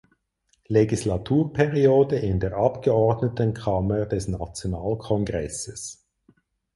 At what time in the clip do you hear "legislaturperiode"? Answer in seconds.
0.67-2.15